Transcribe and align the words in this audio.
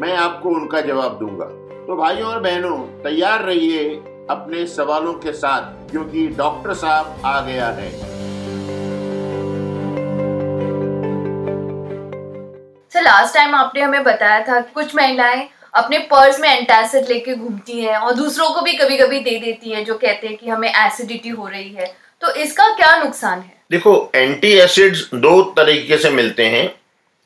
मैं 0.00 0.16
आपको 0.16 0.48
उनका 0.48 0.80
जवाब 0.80 1.18
दूँगा। 1.18 1.44
तो 1.86 1.96
भाइयों 1.96 2.28
और 2.28 2.40
बहनों 2.40 2.76
तैयार 3.02 3.42
रहिए 3.42 3.88
अपने 4.30 4.66
सवालों 4.66 5.12
के 5.14 5.32
साथ 5.32 5.90
क्योंकि 5.90 6.26
डॉक्टर 6.28 6.74
साहब 6.74 7.22
आ 7.24 7.40
गया 7.40 7.68
है। 7.68 7.90
सर 12.92 13.02
लास्ट 13.02 13.34
टाइम 13.34 13.54
आपने 13.54 13.80
हमें 13.80 14.04
बताया 14.04 14.40
था 14.40 14.60
कुछ 14.60 14.94
महिलाएँ 14.96 15.48
अपने 15.74 15.98
पर्स 15.98 16.40
में 16.40 16.48
एंटासिड 16.48 17.08
लेके 17.08 17.34
घूमती 17.34 17.80
हैं 17.80 17.96
और 17.96 18.14
दूसरों 18.14 18.50
को 18.50 18.60
भी 18.60 18.72
कभी 18.72 18.96
कभी 18.96 19.20
दे 19.20 19.38
देती 19.38 19.70
हैं 19.70 19.84
जो 19.84 19.94
कहते 19.94 20.26
हैं 20.26 20.36
कि 20.36 20.50
हमें 20.50 20.68
एसिडिटी 20.68 21.28
हो 21.28 21.48
रही 21.48 21.68
है। 21.68 21.92
तो 22.20 22.34
इसका 22.34 22.68
क्या 22.76 22.96
नुकसान 22.96 23.40
है? 23.40 23.52
देखो 23.70 24.10
एंटी 24.14 24.52
एसिड्स 24.52 25.10
दो 25.14 25.42
तरीके 25.42 25.98
से 25.98 26.10
मिलते 26.10 26.46
हैं। 26.46 26.74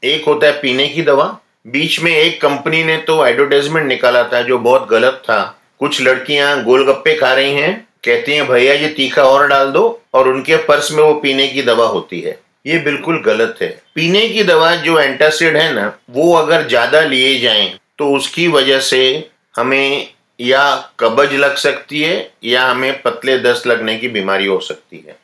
एक 0.02 0.25
होता 0.28 0.47
है 0.47 0.52
पीने 0.52 0.88
की 0.88 1.02
दवा 1.02 1.38
बीच 1.66 2.00
में 2.00 2.10
एक 2.10 2.41
कंपनी 2.42 2.82
ने 2.84 2.96
तो 2.98 3.24
एडवर्टाइजमेंट 3.27 3.86
निकाला 3.88 4.22
था 4.24 4.41
जो 4.42 4.58
बहुत 4.58 4.88
गलत 4.88 5.22
था। 5.24 5.41
कुछ 5.80 6.00
लड़कियाँ 6.02 6.62
गोलगप्पे 6.64 7.14
खा 7.14 7.32
रही 7.34 7.54
हैं, 7.54 7.74
कहती 8.04 8.32
हैं, 8.32 8.46
भैया, 8.48 8.74
ये 8.74 8.88
तीखा 8.88 9.22
और 9.24 9.46
डाल 9.48 9.70
दो 9.72 10.00
और 10.14 10.28
उनके 10.28 10.56
पर्स 10.64 10.91
में 10.92 11.02
वो 11.02 11.12
पीने 11.14 11.46
की 11.48 11.62
दवा 11.62 11.86
होती 11.86 12.20
है। 12.20 12.38
ये 12.66 12.78
बिल्कुल 12.78 13.22
गलत 13.22 13.58
है। 13.62 13.69
पीने 13.94 14.28
की 14.28 14.42
दवा 14.44 14.74
जो 14.77 14.98
एंटासिड 15.00 15.56
है 15.56 15.72
ना, 15.74 15.92
वो 16.10 16.32
अगर 16.34 16.66
ज़्यादा 16.69 17.00
लिए 17.02 17.38
जाए 17.41 17.72
तो 17.98 18.12
उसकी 18.14 18.47
वजह 18.48 18.80
से 18.80 19.30
हमें 19.56 20.08
या 20.41 20.64
कब्ज 21.00 21.34
लग 21.34 21.56
सकती 21.56 22.02
है 22.02 22.30
या 22.44 22.66
हमें 22.66 23.02
पतले 23.02 23.38
दस्त 23.41 23.66
लगने 23.66 23.97
की 23.97 24.08
बीमारी 24.08 24.47
हो 24.47 24.58
सकती 24.60 25.04
है। 25.08 25.16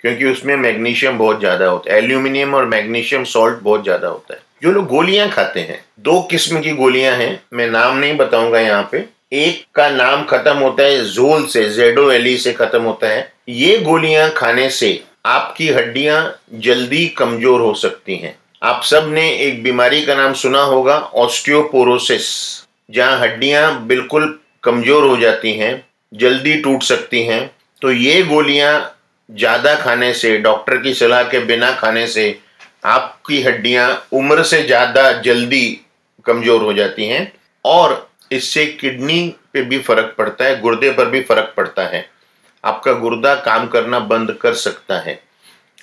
क्योंकि 0.00 0.24
उसमें 0.24 0.56
मैग्नीशियम 0.56 1.18
बहुत 1.18 1.38
ज़्यादा 1.40 1.66
होता 1.66 1.92
है, 1.92 1.98
एल्यूमिनियम 1.98 2.54
और 2.54 2.66
मैग्नीशियम 2.66 3.24
सॉल्ट 3.26 3.62
बहुत 3.62 3.82
ज़्यादा 3.82 4.08
होता 4.08 4.34
है। 4.34 4.40
जो 4.64 4.70
लोग 4.72 4.86
गोलियाँ 4.86 5.28
खाते 5.30 5.60
हैं, 5.60 5.78
दो 6.00 6.20
किस्म 6.20 6.60
की 6.60 6.70
गोलियाँ 6.70 7.14
हैं, 7.16 7.40
मैं 7.52 7.66
नाम 7.66 7.96
नहीं 7.96 8.16
बताऊँगा 8.16 8.60
यहाँ 8.60 8.88
पे। 8.92 8.98
एक 9.32 9.64
का 9.74 9.88
नाम 9.88 10.22
खत्म 10.24 10.56
होता 10.56 10.82
है, 10.82 11.04
जोल 11.04 11.44
से, 11.46 11.68
जेडो 11.70 12.10
एली 12.12 12.36
से 12.38 12.52
खत्म 12.52 12.80
होता 12.82 13.08
है। 13.08 13.32
ये 13.48 13.76
गोलियाँ 13.78 14.30
खाने 14.30 14.68
से 14.70 14.88
आपकी 15.26 15.68
हड्डियाँ 15.68 16.18
जल्दी 16.54 17.06
कमज़ोर 17.08 17.60
हो 17.60 17.74
सकती 17.74 18.16
हैं। 18.16 18.34
आप 18.62 18.82
सबने 18.84 19.28
एक 19.38 19.62
बीमारी 19.62 20.00
का 20.02 20.14
नाम 20.14 20.32
सुना 20.34 20.62
होगा, 20.62 20.96
ऑस्टियोपोरोसिस, 20.98 22.26
जहाँ 22.90 23.18
हड्डियाँ 23.18 23.86
बिल्कुल 23.86 24.38
कमज़ोर 24.64 25.04
हो 25.04 25.16
जाती 25.16 25.52
हैं, 25.52 25.84
जल्दी 26.12 26.54
टूट 26.54 26.82
सकती 26.82 27.22
हैं। 27.22 27.50
तो 27.82 27.92
ये 27.92 28.22
गोलियाँ 28.22 28.72
ज़्यादा 29.30 29.74
खाने 29.74 30.12
से, 30.14 30.36
डॉक्टर 30.38 30.76
की 30.76 30.94
सलाह 30.94 31.22
के 31.22 31.44
बिना 31.44 31.70
खाने 31.72 32.06
से 32.06 32.26
आपकी 32.84 33.42
हड्डियाँ 33.42 33.86
उम्र 34.12 34.42
से 34.44 34.62
ज़्यादा 34.62 35.10
जल्दी 35.22 35.66
कमज़ोर 36.26 36.62
हो 36.62 36.72
जाती 36.72 37.06
हैं 37.08 37.32
और 37.64 38.08
इससे 38.32 38.66
किडनी 38.66 39.34
पे 39.52 39.62
भी 39.62 39.78
फ़र्क 39.78 40.14
पड़ता 40.18 40.44
है, 40.44 40.60
गुर्दे 40.60 40.90
पर 40.90 41.06
भी 41.06 41.20
फ़र्क 41.22 41.52
पड़ता 41.56 41.86
है। 41.86 42.04
आपका 42.64 42.92
गुर्दा 42.92 43.34
काम 43.36 43.66
करना 43.68 43.98
बंद 44.00 44.32
कर 44.32 44.54
सकता 44.54 44.98
है। 45.00 45.18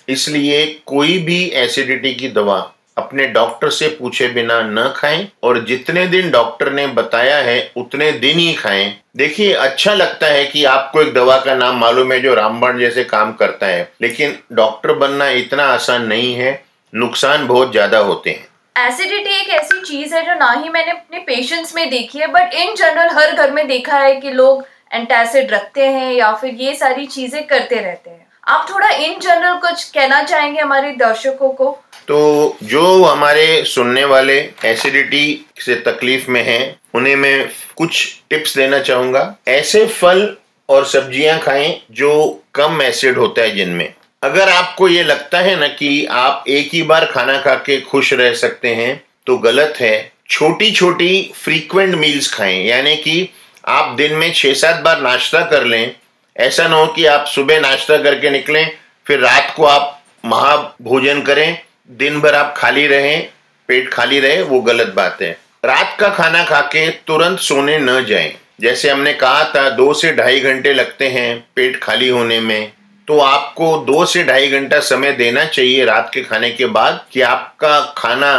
इसलिए 0.07 0.66
कोई 0.85 1.17
भी 1.19 1.44
एसिडिटी 1.56 2.13
की 2.16 2.28
दवा 2.29 2.59
अपने 2.97 3.25
डॉक्टर 3.28 3.69
से 3.69 3.88
पूछे 3.90 4.28
बिना 4.28 4.61
न 4.63 4.91
खाएँ 4.95 5.28
और 5.44 5.63
जितने 5.66 6.06
दिन 6.07 6.29
डॉक्टर 6.31 6.72
ने 6.72 6.88
बताया 6.88 7.38
है, 7.38 7.72
उतने 7.78 8.11
दिन 8.11 8.40
ही 8.40 8.53
खाएँ। 8.53 8.94
देखिए 9.17 9.53
अच्छा 9.53 9.94
लगता 9.94 10.28
है 10.28 10.44
कि 10.45 10.63
आपको 10.66 11.01
एक 11.01 11.13
दवा 11.13 11.38
का 11.38 11.56
नाम 11.56 11.79
मालूम 11.79 12.11
है 12.13 12.19
जो 12.19 12.34
रामबाण 12.34 12.79
जैसे 12.79 13.03
काम 13.03 13.34
करता 13.34 13.67
है, 13.67 13.91
लेकिन 14.01 14.38
डॉक्टर 14.53 14.94
बनना 14.95 15.29
इतना 15.29 15.63
आसान 15.66 16.06
नहीं 16.07 16.34
है। 16.35 16.53
नुकसान 16.94 17.46
बहुत 17.47 17.72
ज़्यादा 17.72 17.97
होते 18.00 18.29
हैं। 18.29 18.88
एसिडिटी 18.88 19.40
एक 19.41 19.50
ऐसी 19.52 19.81
चीज़ 19.81 20.16
है 20.16 20.25
जो 20.25 20.34
ना 20.35 20.52
ही 20.53 20.69
मैंने 20.69 20.91
अपने 20.91 21.19
पेशेंट्स 21.19 21.75
में 21.75 21.90
देखी 21.90 22.19
है 22.19 22.28
बट 22.28 22.53
इन 22.53 22.75
जनरल 22.75 23.09
हर 23.16 23.31
घर 23.34 23.52
में 23.52 23.68
देखा 23.68 23.97
है 23.97 24.16
कि 24.16 24.31
लोग 24.31 24.66
एंटासिड 24.94 25.52
रखते 25.52 25.85
हैं 25.88 26.12
या 26.13 26.31
फिर 26.34 26.56
ये 26.56 26.74
सारी 26.75 27.06
चीज़ें 27.07 27.46
करते 27.47 27.75
रहते 27.75 28.09
हैं। 28.09 28.28
आप 28.47 28.66
थोड़ा 28.69 28.90
इन 28.90 29.19
जनरल 29.19 29.57
कुछ 29.59 29.84
कहना 29.90 30.22
चाहेंगे 30.24 30.59
हमारे 30.62 30.91
दर्शकों 30.96 31.50
को? 31.50 31.69
तो 32.07 32.57
जो 32.63 33.03
हमारे 33.03 33.63
सुनने 33.66 34.03
वाले 34.06 34.38
एसिडिटी 34.66 35.46
से 35.59 35.75
तकलीफ़ 35.81 36.29
में 36.31 36.44
हैं 36.44 36.75
उन्हें 36.96 37.16
मैं 37.16 37.50
कुछ 37.78 38.22
टिप्स 38.29 38.58
देना 38.58 38.79
चाहूँगा। 38.81 39.35
ऐसे 39.47 39.85
फल 39.88 40.35
और 40.69 40.85
सब्ज़ियाँ 40.88 41.40
खाएँ 41.40 41.81
जो 41.91 42.12
कम 42.56 42.81
एसिड 42.81 43.18
होता 43.18 43.41
है 43.41 43.56
जिनमें। 43.56 43.94
अगर 44.23 44.49
आपको 44.49 44.87
ये 44.87 45.03
लगता 45.03 45.39
है 45.39 45.55
ना 45.59 45.67
कि 45.67 46.05
आप 46.05 46.43
एक 46.47 46.69
ही 46.73 46.81
बार 46.83 47.05
खाना 47.05 47.37
खा 47.41 47.53
के 47.55 47.79
खुश 47.81 48.11
रह 48.13 48.33
सकते 48.33 48.73
हैं 48.75 49.03
तो 49.27 49.37
गलत 49.37 49.77
है। 49.79 50.11
छोटी 50.29 50.71
छोटी 50.71 51.31
फ्रीक्वेंट 51.35 51.95
मील्स 51.95 52.33
खाएँ। 52.33 52.65
यानी 52.65 52.95
कि 52.95 53.29
आप 53.67 53.95
दिन 53.95 54.13
में 54.13 54.31
छह 54.33 54.53
सात 54.53 54.81
बार 54.81 55.01
नाश्ता 55.01 55.41
कर 55.45 55.63
लें। 55.63 55.95
ऐसा 56.35 56.67
ना 56.67 56.75
हो 56.75 56.85
कि 56.87 57.05
आप 57.05 57.25
सुबह 57.25 57.59
नाश्ता 57.59 57.97
करके 57.97 58.29
निकलें, 58.29 58.71
फिर 59.05 59.19
रात 59.19 59.53
को 59.55 59.65
आप 59.65 60.03
महाभोजन 60.25 61.21
करें, 61.21 61.57
दिन 61.91 62.19
भर 62.21 62.35
आप 62.35 62.53
खाली 62.57 62.85
रहें, 62.87 63.27
पेट 63.69 63.89
खाली 63.89 64.19
रहे, 64.19 64.41
वो 64.41 64.59
गलत 64.61 64.93
बात 64.95 65.21
है। 65.21 65.31
रात 65.65 65.97
का 65.99 66.09
खाना 66.09 66.43
खा 66.43 66.61
के 66.67 66.89
तुरंत 67.07 67.39
सोने 67.39 67.79
न 67.79 68.03
जाएँ। 68.05 68.33
जैसे 68.61 68.89
हमने 68.89 69.13
कहा 69.13 69.43
था, 69.45 69.69
दो 69.69 69.93
से 69.93 70.13
ढाई 70.13 70.39
घंटे 70.39 70.73
लगते 70.73 71.07
हैं 71.07 71.43
पेट 71.55 71.79
खाली 71.83 72.09
होने 72.09 72.39
में। 72.39 72.71
तो 73.11 73.17
आपको 73.19 73.66
दो 73.77 74.03
से 74.05 74.23
ढाई 74.23 74.47
घंटा 74.47 74.79
समय 74.79 75.11
देना 75.11 75.44
चाहिए 75.45 75.85
रात 75.85 76.09
के 76.13 76.22
खाने 76.22 76.49
के 76.49 76.66
बाद 76.66 77.03
कि 77.11 77.22
आपका 77.22 77.79
खाना 77.97 78.29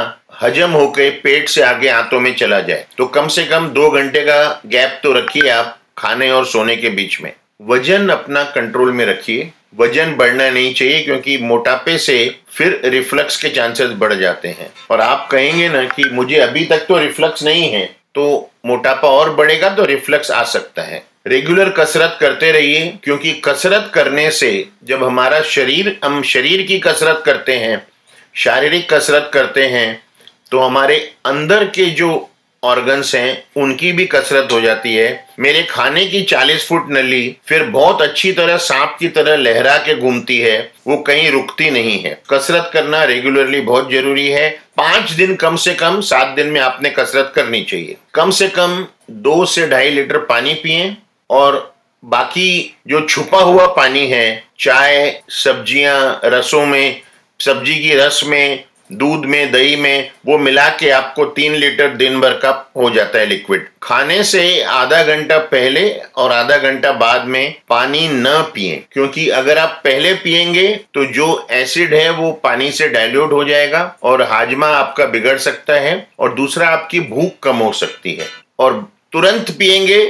हजम 0.43 0.71
होकर 0.71 1.11
पेट 1.25 1.49
से 1.49 1.63
आगे 1.63 1.89
आंतों 1.89 2.21
में 2.21 2.33
चला 2.35 2.61
जाए। 2.61 2.87
तो 2.99 3.07
कम 3.07 3.29
से 3.29 3.45
कम 3.45 3.69
दो 3.69 3.91
घंटे 3.91 4.21
का 4.21 4.63
गैप 4.67 4.99
तो 5.03 5.13
रखिए 5.13 5.51
आप 5.51 5.77
खाने 5.99 6.31
और 6.31 6.47
सोने 6.47 6.77
के 6.77 6.89
बीच 6.89 7.21
में। 7.21 7.33
वज़न 7.69 8.09
अपना 8.09 8.45
कंट्रोल 8.55 8.93
में 8.93 9.05
रखिए। 9.07 9.51
वज़न 9.79 10.17
बढ़ना 10.17 10.49
नहीं 10.51 10.73
चाहिए 10.75 11.05
क्योंकि 11.05 11.37
मोटापे 11.43 11.99
से 11.99 12.19
फिर 12.49 12.81
रिफ्लक्स 12.87 13.43
के 13.43 13.49
चांसेस 13.51 13.91
बढ़ 13.99 14.15
जाते 14.15 14.49
हैं। 14.49 14.73
और 14.91 15.01
आप 15.01 15.29
कहेंगे 15.33 15.69
ना 15.69 15.85
कि 15.87 16.11
मुझे 16.13 16.39
अभी 16.41 16.65
तक 16.65 16.87
तो 16.89 16.99
रिफ्लक्स 16.99 17.45
नहीं 17.45 17.71
है 17.73 17.85
तो 18.15 18.51
मोटापा 18.67 19.09
और 19.11 19.35
बढ़ेगा 19.35 19.69
तो 19.69 19.85
रिफ्लक्स 19.85 20.31
आ 20.31 20.43
सकता 20.49 20.83
है। 20.83 21.05
रेगुलर 21.27 21.69
कसरत 21.71 22.17
करते 22.21 22.51
रहिए, 22.53 22.87
क्योंकि 23.05 23.33
कसरत 23.45 23.91
करने 23.95 24.31
से 24.31 24.69
जब 24.85 25.05
हमारा 25.05 25.41
शरीर, 25.43 25.99
हम 26.05 26.23
शरीर 26.25 26.63
की 26.63 26.79
कसरत 26.79 27.23
करते 27.27 27.57
हैं, 27.57 27.87
शारीरिक 28.35 28.93
कसरत 28.93 29.31
करते 29.35 29.67
हैं 29.69 30.03
तो 30.53 30.59
हमारे 30.59 30.97
अंदर 31.27 31.65
के 31.67 31.85
जो 31.93 32.29
ऑर्गन्स 32.63 33.15
हैं, 33.15 33.43
उनकी 33.57 33.93
भी 33.93 34.05
कसरत 34.07 34.53
हो 34.53 34.61
जाती 34.61 34.95
है। 34.95 35.27
मेरे 35.39 35.63
खाने 35.63 36.05
की 36.07 36.23
40 36.23 36.67
फुट 36.69 36.91
नली 36.91 37.37
फिर 37.47 37.63
बहुत 37.69 38.03
अच्छी 38.03 38.33
तरह 38.33 38.57
सांप 38.59 38.97
की 39.01 39.09
तरह 39.09 39.37
लहरा 39.37 39.77
के 39.79 39.95
घूमती 39.95 40.39
है, 40.39 40.73
वो 40.87 40.97
कहीं 40.99 41.31
रुकती 41.31 41.71
नहीं 41.71 41.99
है। 42.01 42.15
कसरत 42.31 42.71
करना 42.73 43.03
रेगुलरली 43.05 43.61
बहुत 43.63 43.91
ज़रूरी 43.93 44.29
है। 44.29 44.49
पाँच 44.77 45.11
दिन 45.13 45.35
कम 45.37 45.57
से 45.57 45.75
कम 45.75 46.01
सात 46.03 46.35
दिन 46.37 46.47
में 46.47 46.61
आपने 46.61 46.91
कसरत 46.91 47.33
करनी 47.35 47.63
चाहिए। 47.63 47.97
कम 48.15 48.31
से 48.33 48.49
कम 48.51 48.87
दो 49.11 49.45
से 49.47 49.67
ढाई 49.69 49.91
लीटर 49.91 50.19
पानी 50.27 50.55
पिए 50.55 50.97
और 51.33 51.75
बाकी 52.03 52.77
जो 52.89 53.01
छुपा 53.01 53.39
हुआ 53.39 53.67
पानी 53.67 54.07
है, 54.07 54.45
चाय, 54.61 55.23
सब्ज़ियाँ, 55.29 56.21
रसों 56.25 56.67
में, 56.67 57.01
सब्ज़ी 57.41 57.79
की 57.83 57.95
रस 57.95 58.23
में, 58.27 58.65
दूध 58.93 59.25
में, 59.25 59.51
दही 59.53 59.77
में, 59.77 60.11
वो 60.27 60.39
मिला 60.39 60.69
के 60.71 60.91
आपको 60.91 61.25
तीन 61.27 61.55
लीटर 61.55 61.95
दिन 61.97 62.21
भर 62.21 62.33
का 62.33 62.51
हो 62.77 62.91
जाता 62.91 63.19
है 63.19 63.27
लिक्विड 63.27 63.67
खाने 63.83 64.23
से 64.25 64.63
आधा 64.63 65.03
घंटा 65.05 65.39
पहले 65.39 65.89
और 66.17 66.33
आधा 66.33 66.57
घंटा 66.57 66.93
बाद 66.93 67.25
में 67.25 67.55
पानी 67.69 68.09
न 68.09 68.27
पिए, 68.55 68.83
क्योंकि 68.93 69.29
अगर 69.31 69.59
आप 69.59 69.81
पहले 69.85 70.13
पिएँगे 70.15 70.69
तो 70.95 71.05
जो 71.05 71.47
एसिड 71.51 71.95
है 71.95 72.11
वो 72.11 72.33
पानी 72.33 72.71
से 72.73 72.89
डाइल्यूट 72.89 73.33
हो 73.33 73.45
जाएगा 73.45 73.85
और 74.03 74.23
हाजमा 74.23 74.67
आपका 74.69 75.07
बिगड़ 75.07 75.39
सकता 75.39 75.75
है 75.81 76.07
और 76.19 76.35
दूसरा 76.35 76.69
आपकी 76.69 77.01
भूख 77.01 77.33
कम 77.43 77.57
हो 77.57 77.73
सकती 77.73 78.15
है. 78.15 78.27
और 78.59 78.89
तुरंत 79.13 79.51
पिएँगे 79.51 80.03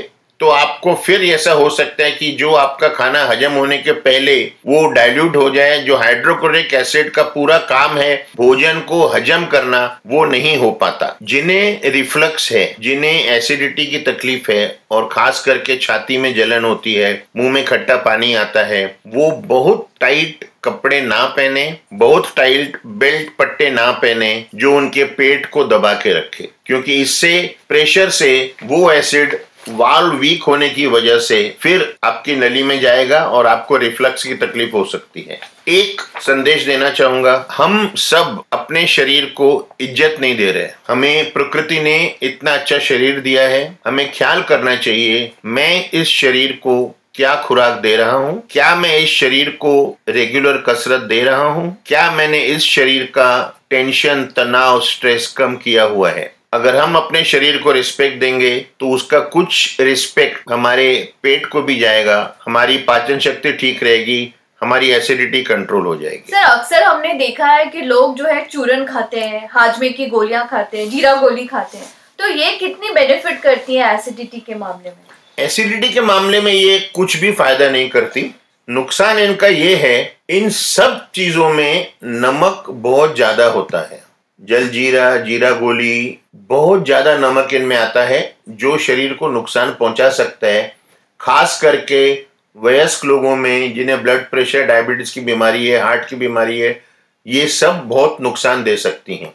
तो 0.43 0.49
आपको 0.49 0.95
फिर 0.95 1.23
ऐसा 1.25 1.53
हो 1.53 1.71
सकता 1.71 2.05
है 2.05 2.11
कि 2.11 2.31
जो 2.33 2.53
आपका 2.53 2.89
खाना 2.89 3.25
हजम 3.25 3.53
होने 3.53 3.79
के 3.79 3.93
पहले 3.93 4.35
वो 4.67 4.89
डाइल्यूट 4.89 5.37
हो 5.37 5.51
जाए, 5.51 5.79
जो 5.79 5.97
हाइड्रोक्लोरिक 5.97 6.75
एसिड 6.75 7.11
का 7.11 7.23
पूरा 7.23 7.59
काम 7.59 7.99
है 7.99 8.27
भोजन 8.37 8.81
को 8.81 9.07
हजम 9.07 9.45
करना, 9.47 10.01
वो 10.07 10.25
नहीं 10.25 10.57
हो 10.57 10.71
पाता। 10.71 11.17
जिन्हें 11.23 11.81
रिफ्लक्स 11.85 12.53
है, 12.53 12.77
जिन्हें 12.81 13.25
एसिडिटी 13.25 13.87
की 13.87 13.99
तकलीफ़ 13.99 14.51
है 14.53 14.79
और 14.91 15.09
खास 15.13 15.43
करके 15.45 15.77
छाती 15.77 16.19
में 16.19 16.35
जलन 16.35 16.65
होती 16.65 16.95
है, 16.95 17.23
मुँह 17.37 17.51
में 17.51 17.65
खट्टा 17.65 17.97
पानी 17.97 18.35
आता 18.35 18.65
है, 18.65 18.97
वो 19.07 19.31
बहुत 19.31 19.89
टाइट 20.01 20.45
कपड़े 20.65 21.01
ना 21.01 21.25
पहने, 21.25 21.77
बहुत 21.93 22.33
टाइट 22.37 22.77
बेल्ट 22.87 23.31
पट्टे 23.39 23.71
ना 23.71 23.91
पहने, 23.91 24.45
जो 24.55 24.77
उनके 24.77 25.05
पेट 25.05 25.47
को 25.47 25.65
दबा 25.65 25.93
के 25.93 26.13
रखे। 26.13 26.49
क्योंकि 26.67 27.01
इससे 27.03 27.55
प्रेशर 27.69 28.11
से 28.11 28.55
वो 28.63 28.93
एसिड 28.93 29.39
वाल्व 29.69 30.15
वीक 30.15 30.43
होने 30.43 30.69
की 30.69 30.87
वजह 30.87 31.19
से 31.19 31.57
फिर 31.61 31.95
आपकी 32.05 32.37
नली 32.37 32.63
में 32.63 32.79
जाएगा 32.81 33.21
और 33.27 33.47
आपको 33.47 33.77
रिफ्लक्स 33.77 34.25
की 34.25 34.35
तकलीफ़ 34.35 34.73
हो 34.73 34.85
सकती 34.85 35.27
है। 35.31 35.39
एक 35.69 36.01
संदेश 36.21 36.65
देना 36.65 36.91
चाहूँगा, 36.91 37.47
हम 37.53 37.93
सब 37.97 38.43
अपने 38.53 38.87
शरीर 38.87 39.25
को 39.25 39.69
इज़्ज़त 39.81 40.17
नहीं 40.21 40.37
दे 40.37 40.51
रहे। 40.53 40.69
हमें 40.89 41.33
प्रकृति 41.33 41.81
ने 41.81 42.17
इतना 42.23 42.55
अच्छा 42.55 42.79
शरीर 42.79 43.21
दिया 43.21 43.49
है, 43.49 43.79
हमें 43.87 44.11
ख्याल 44.13 44.43
करना 44.43 44.77
चाहिए, 44.77 45.31
मैं 45.45 45.91
इस 45.91 46.09
शरीर 46.09 46.53
को 46.53 46.95
क्या 47.15 47.35
खुराक 47.37 47.79
दे 47.79 47.97
रहा 47.97 48.13
हूँ? 48.13 48.43
क्या 48.51 48.75
मैं 48.77 48.99
इस 48.99 49.11
शरीर 49.11 49.51
को 49.51 49.99
रेगुलर 50.09 50.57
कसरत 50.69 51.01
दे 51.01 51.23
रहा 51.23 51.49
हूँ? 51.49 51.77
क्या 51.87 52.11
मैंने 52.11 52.43
इस 52.45 52.65
शरीर 52.65 53.05
का 53.05 53.61
टेंशन 53.71 54.25
तनाव 54.37 54.81
स्ट्रेस 54.81 55.27
कम 55.27 55.57
किया 55.57 55.83
हुआ 55.83 56.11
है? 56.11 56.35
अगर 56.53 56.77
हम 56.77 56.97
अपने 56.97 57.23
शरीर 57.25 57.57
को 57.59 57.73
रिस्पेक्ट 57.73 58.19
देंगे 58.21 58.59
तो 58.81 58.89
उसका 58.91 59.19
कुछ 59.29 59.81
रिस्पेक्ट 59.81 60.51
हमारे 60.51 60.89
पेट 61.23 61.47
को 61.47 61.63
भी 61.63 61.79
जाएगा 61.79 62.19
हमारी 62.45 62.77
पाचन 62.89 63.19
शक्ति 63.19 63.53
ठीक 63.53 63.83
रहेगी 63.85 64.35
हमारी 64.61 64.91
एसिडिटी 64.91 65.43
कंट्रोल 65.43 65.87
हो 65.87 65.97
जाएगी। 65.97 66.33
सर 66.33 66.43
अक्सर 66.43 66.83
हमने 66.83 67.15
देखा 67.15 67.47
है 67.47 67.65
कि 67.67 67.81
लोग 67.83 68.15
जो 68.17 68.27
है 68.27 68.45
चूरन 68.47 68.85
खाते 68.85 69.21
हैं 69.21 69.49
हाजमे 69.53 69.89
की 69.91 70.07
गोलियाँ 70.09 70.47
खाते 70.49 70.79
हैं 70.79 70.89
जीरा 70.91 71.15
गोली 71.21 71.47
खाते 71.47 71.79
हैं। 71.79 71.89
तो 72.19 72.29
ये 72.29 72.53
कितनी 72.59 72.91
बेनिफिट 72.95 73.41
करती 73.43 73.75
है 73.75 73.95
एसिडिटी 73.95 74.41
के 74.41 74.55
मामले 74.55 74.91
में? 74.91 74.97
एसिडिटी 75.39 75.89
के 75.89 76.01
मामले 76.03 76.41
में 76.41 76.53
ये 76.53 76.79
कुछ 76.95 77.17
भी 77.17 77.33
फ़ायदा 77.33 77.71
नहीं 77.71 77.89
करती। 77.91 78.31
नुकसान 78.69 79.19
इनका 79.19 79.47
ये 79.49 79.75
है 79.77 79.97
इन 80.31 80.49
सब 80.51 81.07
चीज़ों 81.15 81.53
में 81.53 81.93
नमक 82.05 82.65
बहुत 82.71 83.15
ज़्यादा 83.17 83.47
होता 83.49 83.81
है। 83.83 84.03
जल 84.43 84.69
जीरा 84.69 85.17
जीरा 85.17 85.51
गोली, 85.51 86.19
बहुत 86.35 86.85
ज़्यादा 86.85 87.17
नमक 87.19 87.55
इनमें 87.55 87.77
आता 87.77 88.03
है, 88.05 88.37
जो 88.49 88.79
शरीर 88.79 89.13
को 89.13 89.29
नुकसान 89.29 89.71
पहुँचा 89.71 90.09
सकता 90.11 90.47
है। 90.47 90.77
खास 91.21 91.61
करके 91.63 92.13
वयस्क 92.57 93.05
लोगों 93.05 93.37
में, 93.37 93.75
जिन्हें 93.75 94.03
ब्लड 94.03 94.29
प्रेशर 94.31 94.63
डायबिटीज़ 94.63 95.15
की 95.15 95.21
बीमारी 95.21 95.69
है 95.69 95.81
हार्ट 95.81 96.09
की 96.09 96.17
बीमारी 96.17 96.59
है, 96.61 96.83
ये 97.27 97.47
सब 97.49 97.83
बहुत 97.89 98.21
नुकसान 98.21 98.65
दे 98.65 98.77
सकती 98.77 99.17
हैं। 99.17 99.33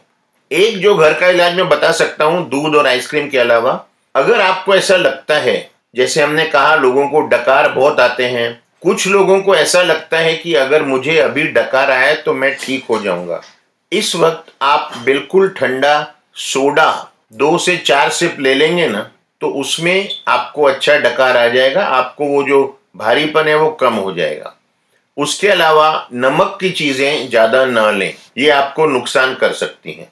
एक 0.50 0.78
जो 0.78 0.94
घर 0.94 1.12
का 1.12 1.28
इलाज 1.28 1.54
मैं 1.54 1.68
बता 1.68 1.92
सकता 1.92 2.24
हूँ, 2.24 2.48
दूध 2.48 2.74
और 2.74 2.86
आइसक्रीम 2.86 3.28
के 3.28 3.38
अलावा, 3.38 3.86
अगर 4.14 4.40
आपको 4.40 4.74
ऐसा 4.74 4.96
लगता 4.96 5.34
है, 5.34 5.70
जैसे 5.96 6.22
हमने 6.22 6.44
कहा, 6.44 6.74
लोगों 6.74 7.08
को 7.08 7.20
डकार 7.20 7.68
बहुत 7.68 8.00
आते 8.00 8.24
हैं, 8.24 8.62
कुछ 8.82 9.06
लोगों 9.06 9.40
को 9.40 9.54
ऐसा 9.54 9.82
लगता 9.82 10.18
है 10.18 10.34
कि 10.34 10.54
अगर 10.54 10.82
मुझे 10.82 11.18
अभी 11.18 11.42
डकार 11.42 11.90
आया 11.90 12.14
तो 12.14 12.34
मैं 12.34 12.56
ठीक 12.56 12.84
हो 12.84 12.98
जाऊँगा। 12.98 13.40
इस 13.92 14.14
वक्त 14.16 14.52
आप 14.62 14.92
बिल्कुल 15.04 15.48
ठंडा 15.50 15.94
सोडा 16.36 16.90
दो 17.32 17.56
से 17.58 17.76
चार 17.76 18.10
सिप 18.10 18.36
ले 18.40 18.54
लेंगे 18.54 18.86
ना 18.88 19.00
तो 19.40 19.48
उसमें 19.60 20.08
आपको 20.28 20.62
अच्छा 20.62 20.96
डकार 20.96 21.36
आ 21.36 21.46
जाएगा, 21.48 21.84
आपको 21.84 22.26
वो 22.26 22.42
जो 22.42 22.80
भारीपन 22.96 23.48
है 23.48 23.56
वो 23.56 23.70
कम 23.70 23.94
हो 23.94 24.12
जाएगा। 24.14 24.54
उसके 25.16 25.48
अलावा 25.48 26.08
नमक 26.14 26.56
की 26.60 26.70
चीज़ें 26.70 27.28
ज़्यादा 27.28 27.64
ना 27.66 27.90
लें, 27.90 28.14
ये 28.38 28.48
आपको 28.50 28.86
नुकसान 28.86 29.34
कर 29.34 29.52
सकती 29.52 29.92
हैं। 29.92 30.10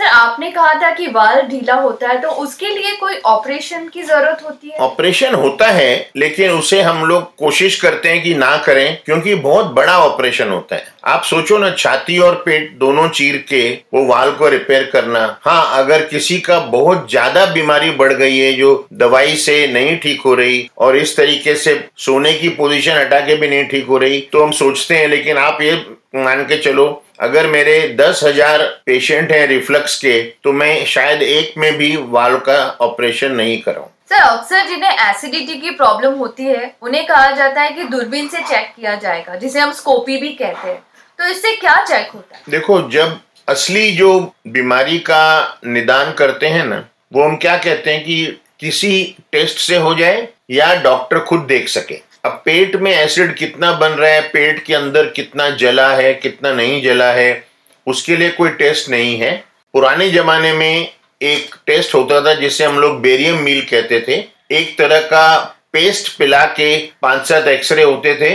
सर, 0.00 0.06
आपने 0.06 0.50
कहा 0.50 0.72
था 0.74 0.90
कि 0.94 1.06
वाल 1.08 1.40
ढीला 1.42 1.74
होता 1.74 2.08
है 2.08 2.20
तो 2.20 2.28
उसके 2.42 2.68
लिए 2.68 2.94
कोई 2.96 3.16
ऑपरेशन 3.26 3.88
की 3.88 4.02
ज़रूरत 4.02 4.42
होती 4.44 4.68
है? 4.68 4.76
ऑपरेशन 4.78 5.34
होता 5.34 5.66
है, 5.68 6.10
लेकिन 6.16 6.50
उसे 6.50 6.80
हम 6.82 7.04
लोग 7.04 7.34
कोशिश 7.38 7.80
करते 7.80 8.08
हैं 8.08 8.22
कि 8.22 8.34
ना 8.34 8.56
करें, 8.56 8.96
क्योंकि 9.04 9.34
बहुत 9.36 9.66
बड़ा 9.72 9.98
ऑपरेशन 9.98 10.48
होता 10.48 10.76
है। 10.76 10.86
आप 11.06 11.22
सोचो 11.24 11.58
ना, 11.58 11.70
छाती 11.72 12.18
और 12.18 12.34
पेट 12.46 12.72
दोनों 12.78 13.08
चीर 13.10 13.36
के 13.48 13.62
वो 13.94 14.04
वाल 14.06 14.32
को 14.32 14.48
रिपेयर 14.48 14.90
करना। 14.92 15.26
हाँ 15.42 15.78
अगर 15.78 16.06
किसी 16.06 16.38
का 16.40 16.58
बहुत 16.70 17.08
ज़्यादा 17.10 17.44
बीमारी 17.52 17.90
बढ़ 17.92 18.12
गई 18.14 18.38
है, 18.38 18.52
जो 18.52 18.86
दवाई 18.94 19.36
से 19.36 19.66
नहीं 19.72 19.96
ठीक 19.98 20.22
हो 20.22 20.34
रही, 20.34 20.68
और 20.78 20.96
इस 20.96 21.16
तरीके 21.16 21.54
से 21.56 21.80
सोने 21.98 22.32
की 22.34 22.48
पोजीशन 22.56 22.96
हटा 22.98 23.20
के 23.20 23.36
भी 23.36 23.48
नहीं 23.48 23.64
ठीक 23.66 23.86
हो 23.86 23.98
रही 23.98 24.20
तो 24.32 24.44
हम 24.44 24.50
सोचते 24.54 24.96
हैं, 24.96 25.08
लेकिन 25.08 25.38
आप 25.38 25.62
ये 25.62 25.72
मान 26.14 26.42
के 26.44 26.56
चलो 26.58 26.86
अगर 27.20 27.46
मेरे 27.46 27.76
दस 27.98 28.20
हज़ार 28.24 28.62
पेशेंट 28.86 29.32
हैं 29.32 29.46
रिफ्लक्स 29.46 29.98
के 30.00 30.20
तो 30.44 30.52
मैं 30.52 30.84
शायद 30.86 31.22
एक 31.22 31.52
में 31.58 31.72
भी 31.78 31.94
वाल 32.10 32.36
का 32.38 32.58
ऑपरेशन 32.80 33.32
नहीं 33.32 33.60
कराऊं। 33.62 33.86
सर 34.08 34.22
अक्सर 34.22 34.66
जिन्हें 34.68 34.90
एसिडिटी 35.00 35.54
की 35.60 35.70
प्रॉब्लम 35.72 36.14
होती 36.14 36.44
है 36.44 36.74
उन्हें 36.82 37.04
कहा 37.06 37.30
जाता 37.30 37.62
है 37.62 37.70
कि 37.70 37.84
दूरबीन 37.86 38.28
से 38.28 38.38
चेक 38.40 38.72
किया 38.76 38.94
जाएगा 38.96 39.34
जिसे 39.36 39.60
हम 39.60 39.72
स्कोपी 39.72 40.16
भी 40.16 40.32
कहते 40.32 40.68
हैं। 40.68 40.82
तो 41.18 41.26
इससे 41.26 41.54
क्या 41.56 41.76
चेक 41.84 42.10
होता 42.14 42.36
है? 42.36 42.42
देखो 42.48 42.80
जब 42.90 43.18
असली 43.48 43.90
जो 43.92 44.18
बीमारी 44.48 44.98
का 45.00 45.58
निदान 45.66 46.12
करते 46.14 46.46
हैं 46.48 46.64
ना 46.64 46.84
वो 47.12 47.22
हम 47.24 47.36
क्या 47.36 47.56
कहते 47.58 47.90
हैं 47.90 48.04
कि 48.04 48.24
किसी 48.60 49.16
टेस्ट 49.32 49.58
से 49.60 49.76
हो 49.78 49.94
जाए 49.94 50.28
या 50.50 50.74
डॉक्टर 50.82 51.18
खुद 51.20 51.40
देख 51.48 51.68
सके। 51.68 52.00
अब 52.24 52.42
पेट 52.44 52.76
में 52.76 52.90
एसिड 52.92 53.34
कितना 53.34 53.72
बन 53.72 53.88
रहा 53.88 54.10
है, 54.10 54.20
पेट 54.22 54.64
के 54.64 54.74
अंदर 54.74 55.06
कितना 55.06 55.48
जला 55.50 55.88
है, 55.94 56.12
कितना 56.14 56.52
नहीं 56.52 56.82
जला 56.82 57.12
है, 57.12 57.44
उसके 57.86 58.16
लिए 58.16 58.30
कोई 58.30 58.50
टेस्ट 58.50 58.88
नहीं 58.88 59.16
है। 59.18 59.32
पुराने 59.74 60.10
जमाने 60.10 60.52
में 60.52 60.92
एक 61.20 61.54
टेस्ट 61.66 61.94
होता 61.94 62.20
था 62.20 62.34
जिसे 62.34 62.64
हम 62.64 62.78
लोग 62.78 63.00
बेरियम 63.00 63.38
मील 63.38 63.60
कहते 63.62 64.00
थे। 64.00 64.14
एक 64.56 64.76
तरह 64.78 65.00
का 65.00 65.56
पेस्ट 65.72 66.16
पिला 66.18 66.44
के 66.46 66.76
पाँच 67.02 67.26
सात 67.26 67.46
एक्सरे 67.48 67.82
होते 67.82 68.14
थे, 68.14 68.34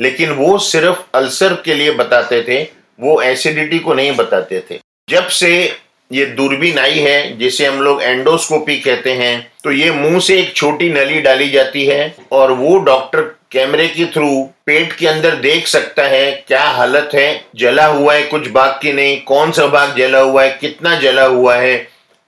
लेकिन 0.00 0.30
वो 0.30 0.58
सिर्फ़ 0.58 1.02
अल्सर 1.14 1.54
के 1.64 1.74
लिए 1.74 1.90
बताते 1.90 2.42
थे, 2.42 2.62
वो 3.00 3.20
एसिडिटी 3.22 3.78
को 3.78 3.94
नहीं 3.94 4.12
बताते 4.12 4.62
थे। 4.70 4.78
जब 5.08 5.28
से 5.28 5.76
ये 6.10 6.24
दूरबीन 6.26 6.78
आई 6.78 6.98
है, 6.98 7.36
जिसे 7.38 7.66
हम 7.66 7.80
लोग 7.82 8.02
एंडोस्कोपी 8.02 8.76
कहते 8.80 9.12
हैं 9.12 9.52
तो 9.64 9.72
ये 9.72 9.90
मुँह 9.92 10.18
से 10.20 10.38
एक 10.40 10.54
छोटी 10.56 10.88
नली 10.90 11.20
डाली 11.20 11.48
जाती 11.50 11.84
है 11.86 12.14
और 12.32 12.52
वो 12.52 12.76
डॉक्टर 12.80 13.20
कैमरे 13.52 13.86
के 13.88 14.04
थ्रू 14.06 14.28
पेट 14.66 14.92
के 14.92 15.06
अंदर 15.06 15.34
देख 15.36 15.66
सकता 15.66 16.02
है 16.04 16.30
क्या 16.48 16.62
हालत 16.62 17.10
है, 17.14 17.44
जला 17.56 17.86
हुआ 17.86 18.14
है 18.14 18.22
कुछ 18.24 18.50
भाग 18.52 18.78
की 18.82 18.92
नहीं, 18.92 19.20
कौन 19.22 19.50
सा 19.52 19.66
भाग 19.66 19.96
जला 19.96 20.18
हुआ 20.20 20.42
है, 20.42 20.56
कितना 20.60 20.94
जला 21.00 21.24
हुआ 21.24 21.56
है, 21.56 21.76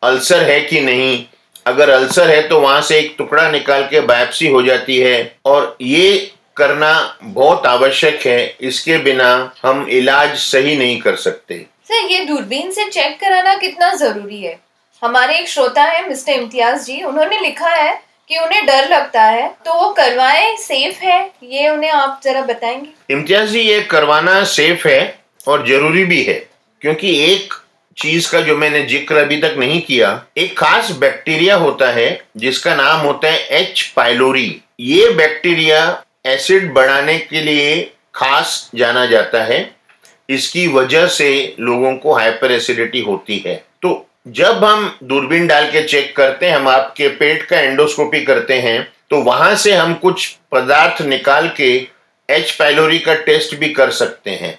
अल्सर 0.02 0.42
है 0.42 0.60
कि 0.60 0.80
नहीं। 0.80 1.24
अगर 1.66 1.90
अल्सर 1.90 2.30
है 2.30 2.40
तो 2.48 2.60
वहाँ 2.60 2.80
से 2.82 2.98
एक 2.98 3.14
टुकड़ा 3.18 3.50
निकाल 3.50 3.82
के 3.84 4.00
बायोप्सी 4.02 4.48
हो 4.48 4.62
जाती 4.62 4.98
है 4.98 5.32
और 5.44 5.76
ये 5.80 6.30
करना 6.56 6.92
बहुत 7.22 7.66
आवश्यक 7.66 8.26
है, 8.26 8.56
इसके 8.60 8.98
बिना 8.98 9.52
हम 9.62 9.86
इलाज 9.90 10.36
सही 10.38 10.76
नहीं 10.76 11.00
कर 11.00 11.16
सकते। 11.16 11.64
सर, 11.88 12.04
ये 12.04 12.24
दूरबीन 12.24 12.70
से 12.70 12.84
चेक 12.84 13.18
कराना 13.20 13.54
कितना 13.56 13.92
ज़रूरी 13.94 14.40
है? 14.40 14.58
हमारे 15.02 15.36
एक 15.38 15.48
श्रोता 15.48 15.82
है, 15.82 16.08
मिस्टर 16.08 16.32
इम्तियाज़ 16.32 16.84
जी, 16.86 17.02
उन्होंने 17.02 17.38
लिखा 17.40 17.68
है 17.68 17.94
कि 18.30 18.38
उन्हें 18.38 18.66
डर 18.66 18.88
लगता 18.88 19.22
है 19.22 19.46
तो 19.64 19.74
वो 19.74 19.88
करवाएँ 19.92 20.56
सेफ़ 20.58 20.98
है? 21.04 21.20
ये 21.44 21.68
उन्हें 21.68 21.90
आप 21.90 22.20
जरा 22.24 22.42
बताएँगे। 22.42 23.14
इम्तियाज़ 23.14 23.50
जी, 23.50 23.60
ये 23.60 23.80
करवाना 23.90 24.42
सेफ़ 24.46 24.86
है 24.88 25.18
और 25.48 25.66
ज़रूरी 25.68 26.04
भी 26.04 26.22
है, 26.22 26.34
क्योंकि 26.82 27.14
एक 27.24 27.54
चीज़ 27.96 28.30
का 28.32 28.40
जो 28.40 28.56
मैंने 28.56 28.82
ज़िक्र 28.86 29.16
अभी 29.16 29.40
तक 29.42 29.54
नहीं 29.58 29.80
किया, 29.82 30.10
एक 30.38 30.56
खास 30.58 30.90
बैक्टीरिया 30.98 31.56
होता 31.56 31.90
है, 31.92 32.20
जिसका 32.36 32.74
नाम 32.74 33.00
होता 33.00 33.30
है 33.30 33.60
एच 33.60 33.82
पाइलोरी 33.96 34.60
ये 34.80 35.08
बैक्टीरिया 35.14 35.80
एसिड 36.26 36.72
बढ़ाने 36.74 37.18
के 37.20 37.40
लिए 37.40 37.80
खास 38.14 38.70
जाना 38.74 39.06
जाता 39.06 39.42
है। 39.44 39.77
इसकी 40.28 40.66
वजह 40.68 41.06
से 41.08 41.56
लोगों 41.60 41.94
को 41.96 42.14
हाइपर 42.14 42.52
एसिडिटी 42.52 43.00
होती 43.02 43.38
है। 43.38 43.54
तो 43.82 44.06
जब 44.28 44.64
हम 44.64 44.98
दूरबीन 45.04 45.46
डाल 45.46 45.70
के 45.70 45.82
चेक 45.84 46.14
करते 46.16 46.46
हैं, 46.46 46.56
हम 46.56 46.68
आपके 46.68 47.08
पेट 47.10 47.42
का 47.42 47.60
एंडोस्कोपी 47.60 48.20
करते 48.22 48.54
हैं 48.60 48.80
तो 49.10 49.20
वहाँ 49.22 49.54
से 49.56 49.72
हम 49.74 49.94
कुछ 49.96 50.26
पदार्थ 50.52 51.00
निकाल 51.02 51.48
के 51.56 51.70
एच 52.28 52.50
पैलोरी 52.52 52.98
का 52.98 53.14
टेस्ट 53.16 53.54
भी 53.56 53.68
कर 53.70 53.90
सकते 53.92 54.30
हैं। 54.32 54.58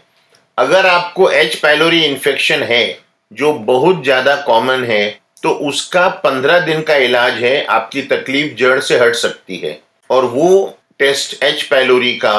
अगर 0.58 0.86
आपको 0.88 1.30
एच 1.32 1.56
पैलोरी 1.58 2.02
इन्फेक्शन 2.04 2.64
है, 2.64 3.00
जो 3.32 3.52
बहुत 3.54 4.04
ज़्यादा 4.04 4.36
कॉमन 4.42 4.84
है 4.86 5.20
तो 5.44 5.50
उसका 5.50 6.08
पंद्रह 6.24 6.60
दिन 6.62 6.82
का 6.82 6.96
इलाज 6.98 7.34
है, 7.36 7.64
आपकी 7.66 8.02
तकलीफ़ 8.04 8.56
जड़ 8.56 8.80
से 8.80 9.00
हट 9.00 9.16
सकती 9.16 9.58
है। 9.58 9.80
और 10.10 10.26
वो 10.26 10.78
टेस्ट 11.00 11.44
एच 11.44 11.64
पैलोरी 11.64 12.14
का 12.16 12.34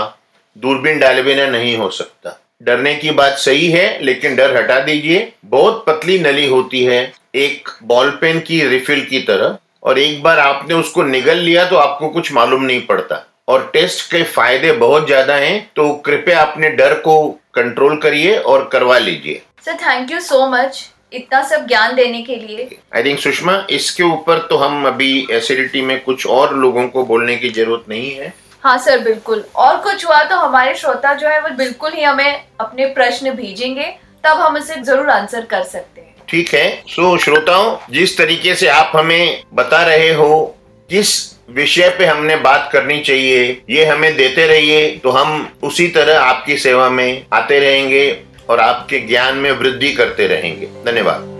दूरबीन 0.56 0.98
डाले 0.98 1.22
बिना 1.22 1.46
नहीं 1.48 1.76
हो 1.76 1.88
सकता। 1.90 2.38
डरने 2.60 2.94
की 2.94 3.10
बात 3.12 3.38
सही 3.38 3.70
है 3.70 3.86
लेकिन 4.02 4.36
डर 4.36 4.56
हटा 4.56 4.78
दीजिए। 4.80 5.32
बहुत 5.46 5.84
पतली 5.86 6.18
नली 6.20 6.46
होती 6.48 6.84
है 6.84 7.00
एक 7.36 7.68
बॉल 7.84 8.10
पेन 8.20 8.40
की 8.40 8.62
रिफिल 8.68 9.04
की 9.04 9.20
तरह। 9.22 9.56
और 9.82 9.98
एक 9.98 10.22
बार 10.22 10.38
आपने 10.38 10.74
उसको 10.74 11.02
निगल 11.04 11.38
लिया 11.38 11.64
तो 11.64 11.76
आपको 11.78 12.08
कुछ 12.10 12.32
मालूम 12.32 12.62
नहीं 12.62 12.80
पड़ता। 12.86 13.24
और 13.48 13.70
टेस्ट 13.72 14.10
के 14.10 14.22
फ़ायदे 14.24 14.72
बहुत 14.74 15.06
ज़्यादा 15.06 15.34
हैं 15.36 15.70
तो 15.76 15.92
कृपया 16.06 16.40
अपने 16.40 16.70
डर 16.72 16.94
को 17.00 17.16
कंट्रोल 17.54 17.96
करिए 17.96 18.36
और 18.36 18.68
करवा 18.72 18.98
लीजिए। 18.98 19.40
Sir 19.64 19.76
thank 19.78 20.10
you 20.12 20.20
so 20.20 20.46
much 20.50 20.88
इतना 21.12 21.42
सब 21.44 21.66
ज्ञान 21.68 21.94
देने 21.94 22.22
के 22.22 22.36
लिए। 22.36 22.68
आई 22.96 23.04
थिंक 23.04 23.18
सुषमा 23.18 23.54
इसके 23.70 24.02
ऊपर 24.02 24.38
तो 24.50 24.56
हम 24.56 24.86
अभी 24.86 25.26
एसिडिटी 25.30 25.80
में 25.82 26.00
कुछ 26.02 26.26
और 26.28 26.54
लोगों 26.56 26.86
को 26.88 27.04
बोलने 27.04 27.36
की 27.36 27.48
ज़रूरत 27.50 27.84
नहीं 27.88 28.10
है। 28.10 28.32
हाँ 28.64 28.76
सर, 28.78 28.98
बिल्कुल। 28.98 29.44
और 29.56 29.76
कुछ 29.76 30.04
हुआ 30.06 30.22
तो 30.24 30.36
हमारे 30.36 30.74
श्रोता 30.74 31.14
जो 31.14 31.28
है, 31.28 31.40
वो 31.40 31.48
बिल्कुल 31.56 31.92
ही 31.92 32.02
हमें 32.02 32.44
अपने 32.60 32.86
प्रश्न 32.94 33.30
भेजेंगे, 33.30 33.84
तब 34.24 34.40
हम 34.40 34.56
उसे 34.56 34.74
ज़रूर 34.76 35.10
आंसर 35.10 35.44
कर 35.44 35.62
सकते 35.62 36.00
हैं। 36.00 36.14
ठीक 36.28 36.54
है। 36.54 36.68
सो 36.88 37.16
श्रोताओं, 37.18 37.76
जिस 37.90 38.16
तरीके 38.18 38.54
से 38.54 38.68
आप 38.68 38.92
हमें 38.96 39.42
बता 39.54 39.82
रहे 39.82 40.12
हो, 40.14 40.56
किस 40.90 41.18
विषय 41.50 41.88
पे 41.98 42.06
हमने 42.06 42.36
बात 42.38 42.68
करनी 42.72 43.00
चाहिए, 43.00 43.62
ये 43.70 43.84
हमें 43.84 44.14
देते 44.16 44.46
रहिए 44.46 44.88
तो 44.96 45.10
हम 45.10 45.52
उसी 45.62 45.88
तरह 45.88 46.20
आपकी 46.20 46.56
सेवा 46.58 46.88
में 46.90 47.26
आते 47.32 47.58
रहेंगे 47.60 48.22
और 48.50 48.60
आपके 48.60 48.98
ज्ञान 49.00 49.36
में 49.36 49.50
वृद्धि 49.52 49.92
करते 49.92 50.26
रहेंगे। 50.26 50.66
धन्यवाद। 50.86 51.39